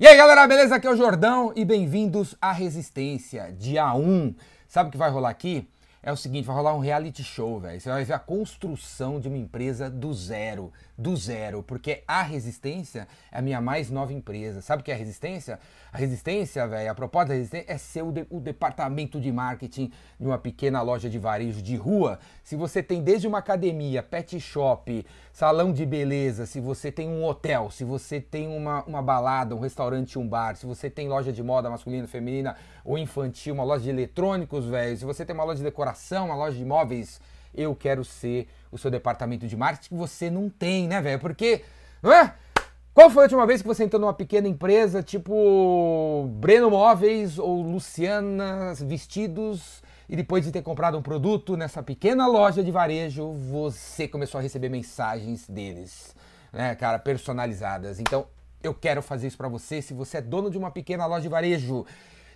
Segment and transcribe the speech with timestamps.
[0.00, 0.76] E aí galera, beleza?
[0.76, 4.32] Aqui é o Jordão e bem-vindos à Resistência, dia 1.
[4.68, 5.68] Sabe o que vai rolar aqui?
[6.00, 7.80] É o seguinte, vai rolar um reality show, velho.
[7.80, 13.08] Você vai ver a construção de uma empresa do zero, do zero, porque a Resistência
[13.32, 14.60] é a minha mais nova empresa.
[14.60, 15.58] Sabe o que é a Resistência?
[15.92, 19.90] A Resistência, velho, a proposta da Resistência é ser o, de, o departamento de marketing
[20.20, 22.20] de uma pequena loja de varejo de rua.
[22.44, 27.24] Se você tem desde uma academia, pet shop, salão de beleza, se você tem um
[27.24, 31.32] hotel, se você tem uma, uma balada, um restaurante, um bar, se você tem loja
[31.32, 35.44] de moda masculina, feminina ou infantil, uma loja de eletrônicos, velho, se você tem uma
[35.44, 35.87] loja de decoração,
[36.24, 37.20] uma loja de imóveis,
[37.54, 41.18] eu quero ser o seu departamento de marketing que você não tem, né, velho?
[41.18, 41.62] Porque,
[42.02, 42.34] não é?
[42.94, 47.62] Qual foi a última vez que você entrou numa pequena empresa tipo Breno Móveis ou
[47.62, 54.08] Luciana Vestidos e depois de ter comprado um produto nessa pequena loja de varejo, você
[54.08, 56.16] começou a receber mensagens deles,
[56.52, 58.00] né, cara, personalizadas.
[58.00, 58.26] Então,
[58.62, 61.28] eu quero fazer isso para você se você é dono de uma pequena loja de
[61.28, 61.86] varejo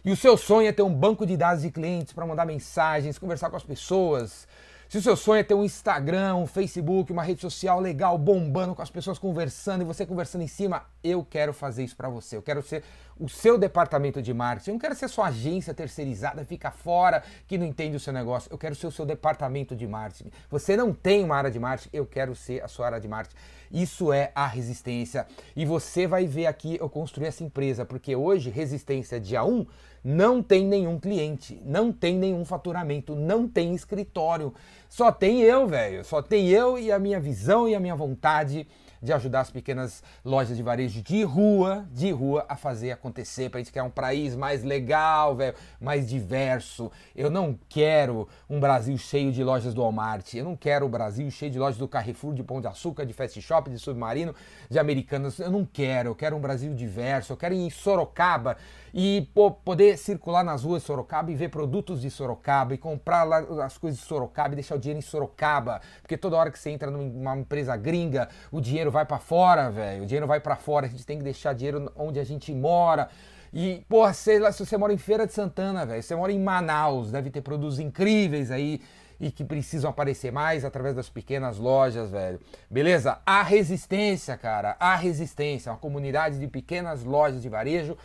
[0.05, 3.19] e o seu sonho é ter um banco de dados de clientes para mandar mensagens,
[3.19, 4.49] conversar com as pessoas.
[4.93, 8.75] Se o seu sonho é ter um Instagram, um Facebook, uma rede social legal, bombando,
[8.75, 12.37] com as pessoas conversando e você conversando em cima, eu quero fazer isso para você.
[12.37, 12.85] Eu quero ser
[13.19, 14.69] o seu departamento de marketing.
[14.69, 18.53] Eu não quero ser sua agência terceirizada, fica fora, que não entende o seu negócio.
[18.53, 20.31] Eu quero ser o seu departamento de marketing.
[20.51, 23.41] Você não tem uma área de marketing, eu quero ser a sua área de marketing.
[23.71, 25.27] Isso é a resistência.
[25.57, 29.67] E você vai ver aqui eu construir essa empresa, porque hoje, resistência dia 1,
[30.05, 34.53] não tem nenhum cliente, não tem nenhum faturamento, não tem escritório.
[34.89, 36.05] Só tem eu, velho.
[36.05, 38.67] Só tem eu e a minha visão e a minha vontade
[39.03, 43.59] de ajudar as pequenas lojas de varejo de rua, de rua, a fazer acontecer, pra
[43.59, 46.91] gente criar um país mais legal, velho, mais diverso.
[47.17, 51.29] Eu não quero um Brasil cheio de lojas do Walmart, eu não quero o Brasil
[51.31, 54.35] cheio de lojas do Carrefour, de Pão de Açúcar, de Fast Shop, de Submarino,
[54.71, 55.39] de Americanas.
[55.41, 58.57] Eu não quero, eu quero um Brasil diverso, eu quero ir em Sorocaba
[58.95, 63.25] e pô, poder circular nas ruas de Sorocaba e ver produtos de Sorocaba e comprar
[63.25, 66.59] lá as coisas de Sorocaba e deixar o dinheiro em Sorocaba, porque toda hora que
[66.59, 70.05] você entra numa empresa gringa, o dinheiro vai para fora, velho.
[70.05, 73.09] O dinheiro vai para fora, a gente tem que deixar dinheiro onde a gente mora.
[73.53, 76.39] E, porra, sei lá, se você mora em Feira de Santana, velho, você mora em
[76.39, 78.81] Manaus, deve ter produtos incríveis aí
[79.21, 82.41] e que precisam aparecer mais através das pequenas lojas, velho.
[82.71, 83.21] Beleza?
[83.25, 87.97] A resistência, cara, a resistência, uma comunidade de pequenas lojas de varejo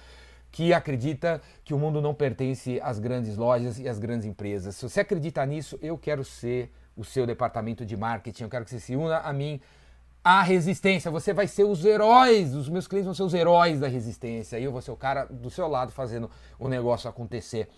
[0.52, 4.75] que acredita que o mundo não pertence às grandes lojas e às grandes empresas.
[4.75, 8.72] Se você acredita nisso, eu quero ser o seu departamento de marketing, eu quero que
[8.72, 9.62] você se una a mim
[10.30, 11.10] a resistência.
[11.10, 14.60] Você vai ser os heróis, os meus clientes vão ser os heróis da resistência.
[14.60, 16.30] E eu vou ser o cara do seu lado fazendo
[16.60, 17.70] o negócio acontecer.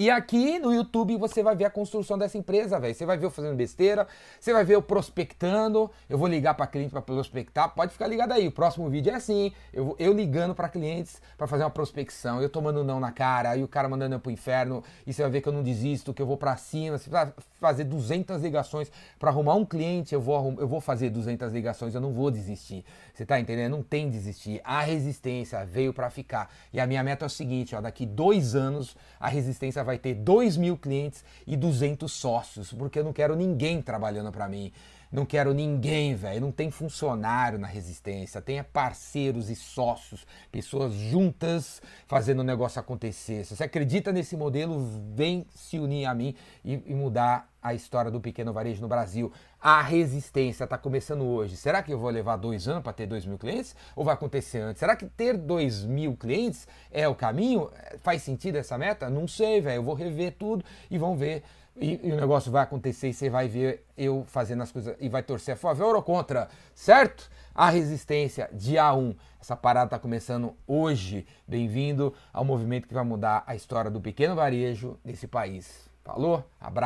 [0.00, 2.94] E aqui no YouTube você vai ver a construção dessa empresa, velho.
[2.94, 4.06] Você vai ver eu fazendo besteira,
[4.38, 5.90] você vai ver eu prospectando.
[6.08, 7.68] Eu vou ligar para cliente para prospectar.
[7.74, 8.46] Pode ficar ligado aí.
[8.46, 12.40] O próximo vídeo é assim: eu, eu ligando para clientes para fazer uma prospecção.
[12.40, 14.84] Eu tomando não na cara, aí o cara mandando eu pro inferno.
[15.04, 16.96] E você vai ver que eu não desisto, que eu vou para cima.
[16.96, 20.14] Você vai fazer 200 ligações para arrumar um cliente.
[20.14, 22.84] Eu vou, eu vou fazer 200 ligações, eu não vou desistir.
[23.12, 23.72] Você tá entendendo?
[23.72, 24.60] Não tem desistir.
[24.62, 26.48] A resistência veio para ficar.
[26.72, 30.14] E a minha meta é o seguinte: ó, daqui dois anos a resistência vai ter
[30.14, 34.72] 2 mil clientes e 200 sócios, porque eu não quero ninguém trabalhando para mim.
[35.10, 36.40] Não quero ninguém, velho.
[36.40, 38.42] Não tem funcionário na resistência.
[38.42, 43.44] Tenha parceiros e sócios, pessoas juntas fazendo o negócio acontecer.
[43.44, 44.78] Se você acredita nesse modelo,
[45.14, 49.32] vem se unir a mim e, e mudar a história do pequeno varejo no Brasil.
[49.60, 51.56] A resistência está começando hoje.
[51.56, 53.74] Será que eu vou levar dois anos para ter dois mil clientes?
[53.96, 54.78] Ou vai acontecer antes?
[54.78, 57.70] Será que ter dois mil clientes é o caminho?
[58.00, 59.10] Faz sentido essa meta?
[59.10, 59.76] Não sei, velho.
[59.76, 61.42] Eu vou rever tudo e vamos ver
[61.80, 65.08] e, e, o negócio vai acontecer e você vai ver eu fazendo as coisas e
[65.08, 67.30] vai torcer a favor ou contra, certo?
[67.54, 69.14] A resistência, dia 1.
[69.40, 71.26] Essa parada está começando hoje.
[71.46, 75.88] Bem-vindo ao movimento que vai mudar a história do pequeno varejo nesse país.
[76.04, 76.44] Falou?
[76.60, 76.76] Abraço.